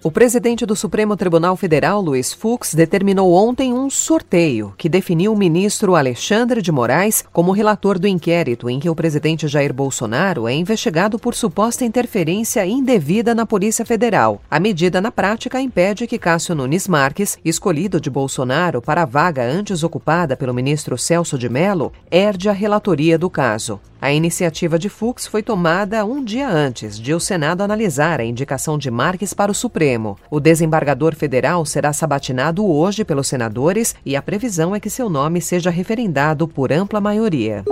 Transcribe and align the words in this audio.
O 0.00 0.12
presidente 0.12 0.64
do 0.64 0.76
Supremo 0.76 1.16
Tribunal 1.16 1.56
Federal, 1.56 2.00
Luiz 2.00 2.32
Fux, 2.32 2.72
determinou 2.72 3.32
ontem 3.32 3.72
um 3.72 3.90
sorteio 3.90 4.72
que 4.78 4.88
definiu 4.88 5.32
o 5.32 5.36
ministro 5.36 5.96
Alexandre 5.96 6.62
de 6.62 6.70
Moraes 6.70 7.24
como 7.32 7.50
relator 7.50 7.98
do 7.98 8.06
inquérito 8.06 8.70
em 8.70 8.78
que 8.78 8.88
o 8.88 8.94
presidente 8.94 9.48
Jair 9.48 9.74
Bolsonaro 9.74 10.46
é 10.46 10.54
investigado 10.54 11.18
por 11.18 11.34
suposta 11.34 11.84
interferência 11.84 12.64
indevida 12.64 13.34
na 13.34 13.44
Polícia 13.44 13.84
Federal. 13.84 14.40
A 14.48 14.60
medida, 14.60 15.00
na 15.00 15.10
prática, 15.10 15.60
impede 15.60 16.06
que 16.06 16.16
Cássio 16.16 16.54
Nunes 16.54 16.86
Marques, 16.86 17.36
escolhido 17.44 18.00
de 18.00 18.08
Bolsonaro 18.08 18.80
para 18.80 19.02
a 19.02 19.06
vaga 19.06 19.42
antes 19.42 19.82
ocupada 19.82 20.36
pelo 20.36 20.54
ministro 20.54 20.96
Celso 20.96 21.36
de 21.36 21.48
Mello, 21.48 21.92
herde 22.08 22.48
a 22.48 22.52
relatoria 22.52 23.18
do 23.18 23.28
caso. 23.28 23.80
A 24.00 24.12
iniciativa 24.12 24.78
de 24.78 24.88
Fux 24.88 25.26
foi 25.26 25.42
tomada 25.42 26.04
um 26.04 26.22
dia 26.22 26.48
antes 26.48 26.98
de 26.98 27.12
o 27.12 27.18
Senado 27.18 27.62
analisar 27.62 28.20
a 28.20 28.24
indicação 28.24 28.78
de 28.78 28.92
Marques 28.92 29.34
para 29.34 29.50
o 29.50 29.54
Supremo. 29.54 30.16
O 30.30 30.38
desembargador 30.38 31.16
federal 31.16 31.66
será 31.66 31.92
sabatinado 31.92 32.64
hoje 32.64 33.04
pelos 33.04 33.26
senadores 33.26 33.96
e 34.06 34.14
a 34.14 34.22
previsão 34.22 34.72
é 34.72 34.78
que 34.78 34.88
seu 34.88 35.10
nome 35.10 35.40
seja 35.40 35.68
referendado 35.68 36.46
por 36.46 36.72
ampla 36.72 37.00
maioria. 37.00 37.64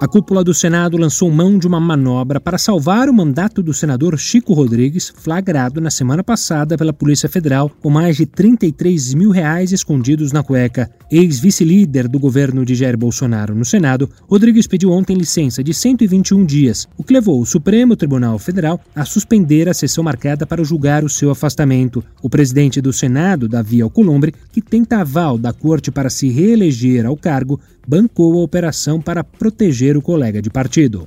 A 0.00 0.06
cúpula 0.06 0.44
do 0.44 0.54
Senado 0.54 0.96
lançou 0.96 1.28
mão 1.28 1.58
de 1.58 1.66
uma 1.66 1.80
manobra 1.80 2.40
para 2.40 2.56
salvar 2.56 3.08
o 3.08 3.12
mandato 3.12 3.60
do 3.60 3.74
senador 3.74 4.16
Chico 4.16 4.52
Rodrigues, 4.52 5.12
flagrado 5.16 5.80
na 5.80 5.90
semana 5.90 6.22
passada 6.22 6.78
pela 6.78 6.92
Polícia 6.92 7.28
Federal 7.28 7.68
com 7.68 7.90
mais 7.90 8.16
de 8.16 8.24
33 8.24 9.14
mil 9.14 9.32
reais 9.32 9.72
escondidos 9.72 10.30
na 10.30 10.40
cueca. 10.40 10.88
Ex-vice-líder 11.10 12.06
do 12.06 12.20
governo 12.20 12.64
de 12.64 12.76
Jair 12.76 12.96
Bolsonaro 12.96 13.56
no 13.56 13.64
Senado, 13.64 14.08
Rodrigues 14.28 14.68
pediu 14.68 14.92
ontem 14.92 15.16
licença 15.16 15.64
de 15.64 15.74
121 15.74 16.46
dias, 16.46 16.86
o 16.96 17.02
que 17.02 17.12
levou 17.12 17.40
o 17.40 17.46
Supremo 17.46 17.96
Tribunal 17.96 18.38
Federal 18.38 18.80
a 18.94 19.04
suspender 19.04 19.68
a 19.68 19.74
sessão 19.74 20.04
marcada 20.04 20.46
para 20.46 20.62
julgar 20.62 21.02
o 21.02 21.08
seu 21.08 21.28
afastamento. 21.28 22.04
O 22.22 22.30
presidente 22.30 22.80
do 22.80 22.92
Senado, 22.92 23.48
Davi 23.48 23.82
Alcolumbre, 23.82 24.32
que 24.52 24.62
tenta 24.62 24.98
aval 24.98 25.36
da 25.36 25.52
corte 25.52 25.90
para 25.90 26.08
se 26.08 26.28
reeleger 26.28 27.04
ao 27.04 27.16
cargo, 27.16 27.58
bancou 27.88 28.38
a 28.38 28.42
operação 28.42 29.00
para 29.00 29.24
proteger 29.24 29.96
o 29.96 30.02
colega 30.02 30.42
de 30.42 30.50
partido. 30.50 31.06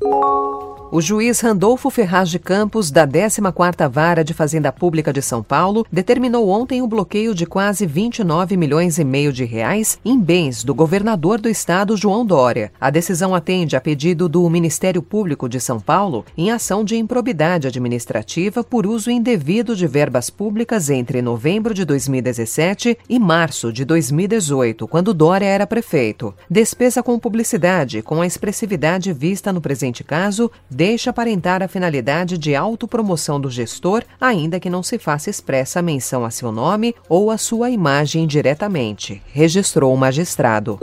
O 0.93 0.99
juiz 0.99 1.39
Randolfo 1.39 1.89
Ferraz 1.89 2.29
de 2.29 2.37
Campos, 2.37 2.91
da 2.91 3.07
14ª 3.07 3.89
Vara 3.89 4.25
de 4.25 4.33
Fazenda 4.33 4.73
Pública 4.73 5.13
de 5.13 5.21
São 5.21 5.41
Paulo, 5.41 5.85
determinou 5.89 6.49
ontem 6.49 6.81
o 6.81 6.87
bloqueio 6.87 7.33
de 7.33 7.45
quase 7.45 7.85
29 7.85 8.57
milhões 8.57 8.99
e 8.99 9.05
meio 9.05 9.31
de 9.31 9.45
reais 9.45 9.97
em 10.03 10.19
bens 10.19 10.65
do 10.65 10.75
governador 10.75 11.39
do 11.39 11.47
estado, 11.47 11.95
João 11.95 12.25
Dória. 12.25 12.73
A 12.77 12.89
decisão 12.89 13.33
atende 13.33 13.77
a 13.77 13.79
pedido 13.79 14.27
do 14.27 14.49
Ministério 14.49 15.01
Público 15.01 15.47
de 15.47 15.61
São 15.61 15.79
Paulo 15.79 16.25
em 16.37 16.51
ação 16.51 16.83
de 16.83 16.97
improbidade 16.97 17.67
administrativa 17.67 18.61
por 18.61 18.85
uso 18.85 19.09
indevido 19.09 19.77
de 19.77 19.87
verbas 19.87 20.29
públicas 20.29 20.89
entre 20.89 21.21
novembro 21.21 21.73
de 21.73 21.85
2017 21.85 22.97
e 23.07 23.17
março 23.17 23.71
de 23.71 23.85
2018, 23.85 24.85
quando 24.89 25.13
Dória 25.13 25.45
era 25.45 25.65
prefeito. 25.65 26.33
Despesa 26.49 27.01
com 27.01 27.17
publicidade, 27.17 28.01
com 28.01 28.19
a 28.19 28.27
expressividade 28.27 29.13
vista 29.13 29.53
no 29.53 29.61
presente 29.61 30.03
caso, 30.03 30.51
deixa 30.81 31.11
aparentar 31.11 31.61
a 31.61 31.67
finalidade 31.67 32.39
de 32.39 32.55
autopromoção 32.55 33.39
do 33.39 33.51
gestor, 33.51 34.03
ainda 34.19 34.59
que 34.59 34.67
não 34.67 34.81
se 34.81 34.97
faça 34.97 35.29
expressa 35.29 35.79
menção 35.79 36.25
a 36.25 36.31
seu 36.31 36.51
nome 36.51 36.95
ou 37.07 37.29
a 37.29 37.37
sua 37.37 37.69
imagem 37.69 38.25
diretamente, 38.25 39.21
registrou 39.31 39.93
o 39.93 39.97
magistrado. 39.97 40.79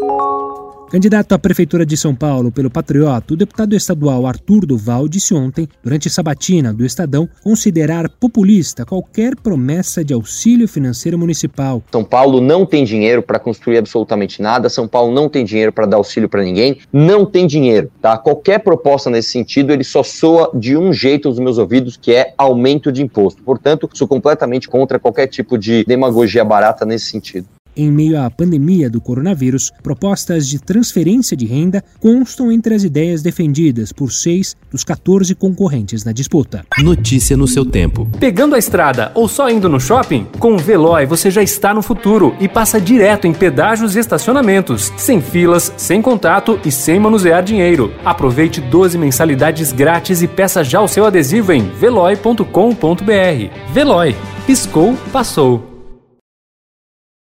Candidato 0.90 1.34
à 1.34 1.38
Prefeitura 1.38 1.84
de 1.84 1.98
São 1.98 2.14
Paulo 2.14 2.50
pelo 2.50 2.70
Patriota, 2.70 3.34
o 3.34 3.36
deputado 3.36 3.76
estadual 3.76 4.26
Arthur 4.26 4.64
Duval 4.64 5.06
disse 5.06 5.34
ontem, 5.34 5.68
durante 5.84 6.08
sabatina 6.08 6.72
do 6.72 6.82
Estadão, 6.82 7.28
considerar 7.42 8.08
populista 8.08 8.86
qualquer 8.86 9.36
promessa 9.36 10.02
de 10.02 10.14
auxílio 10.14 10.66
financeiro 10.66 11.18
municipal. 11.18 11.82
São 11.92 12.02
Paulo 12.02 12.40
não 12.40 12.64
tem 12.64 12.86
dinheiro 12.86 13.22
para 13.22 13.38
construir 13.38 13.76
absolutamente 13.76 14.40
nada, 14.40 14.70
São 14.70 14.88
Paulo 14.88 15.12
não 15.12 15.28
tem 15.28 15.44
dinheiro 15.44 15.74
para 15.74 15.84
dar 15.84 15.98
auxílio 15.98 16.26
para 16.26 16.42
ninguém, 16.42 16.78
não 16.90 17.26
tem 17.26 17.46
dinheiro, 17.46 17.92
tá? 18.00 18.16
Qualquer 18.16 18.60
proposta 18.60 19.10
nesse 19.10 19.30
sentido, 19.30 19.74
ele 19.74 19.84
só 19.84 20.02
soa 20.02 20.50
de 20.54 20.74
um 20.74 20.90
jeito 20.90 21.28
aos 21.28 21.38
meus 21.38 21.58
ouvidos, 21.58 21.98
que 21.98 22.14
é 22.14 22.32
aumento 22.38 22.90
de 22.90 23.02
imposto. 23.02 23.42
Portanto, 23.42 23.90
sou 23.92 24.08
completamente 24.08 24.66
contra 24.66 24.98
qualquer 24.98 25.26
tipo 25.26 25.58
de 25.58 25.84
demagogia 25.84 26.46
barata 26.46 26.86
nesse 26.86 27.10
sentido 27.10 27.46
em 27.78 27.90
meio 27.90 28.20
à 28.20 28.28
pandemia 28.28 28.90
do 28.90 29.00
coronavírus, 29.00 29.72
propostas 29.82 30.48
de 30.48 30.58
transferência 30.58 31.36
de 31.36 31.46
renda 31.46 31.82
constam 32.00 32.50
entre 32.50 32.74
as 32.74 32.82
ideias 32.82 33.22
defendidas 33.22 33.92
por 33.92 34.12
seis 34.12 34.56
dos 34.70 34.82
14 34.82 35.34
concorrentes 35.34 36.04
na 36.04 36.12
disputa. 36.12 36.64
Notícia 36.78 37.36
no 37.36 37.46
seu 37.46 37.64
tempo. 37.64 38.06
Pegando 38.18 38.56
a 38.56 38.58
estrada 38.58 39.12
ou 39.14 39.28
só 39.28 39.48
indo 39.48 39.68
no 39.68 39.80
shopping? 39.80 40.26
Com 40.38 40.54
o 40.54 40.58
Veloy 40.58 41.06
você 41.06 41.30
já 41.30 41.42
está 41.42 41.72
no 41.72 41.80
futuro 41.80 42.34
e 42.40 42.48
passa 42.48 42.80
direto 42.80 43.26
em 43.26 43.32
pedágios 43.32 43.94
e 43.94 44.00
estacionamentos, 44.00 44.92
sem 44.96 45.20
filas, 45.20 45.72
sem 45.76 46.02
contato 46.02 46.58
e 46.64 46.72
sem 46.72 46.98
manusear 46.98 47.42
dinheiro. 47.42 47.92
Aproveite 48.04 48.60
12 48.60 48.98
mensalidades 48.98 49.72
grátis 49.72 50.20
e 50.22 50.26
peça 50.26 50.64
já 50.64 50.80
o 50.80 50.88
seu 50.88 51.06
adesivo 51.06 51.52
em 51.52 51.68
veloy.com.br. 51.78 53.72
Veloy. 53.72 54.16
Piscou, 54.46 54.96
passou. 55.12 55.77